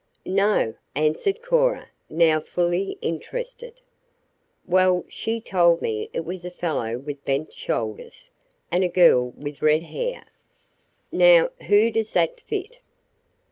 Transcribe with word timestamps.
"No," 0.25 0.73
answered 0.95 1.43
Cora, 1.43 1.91
now 2.09 2.39
fully 2.39 2.97
interested. 3.03 3.81
"Well, 4.65 5.05
she 5.07 5.39
told 5.39 5.79
me 5.79 6.09
it 6.11 6.25
was 6.25 6.43
a 6.43 6.49
fellow 6.49 6.97
with 6.97 7.23
bent 7.23 7.53
shoulders, 7.53 8.31
and 8.71 8.83
a 8.83 8.87
girl 8.87 9.29
with 9.37 9.61
red 9.61 9.83
hair. 9.83 10.23
Now, 11.11 11.49
who 11.67 11.91
does 11.91 12.13
that 12.13 12.41
fit?" 12.41 12.79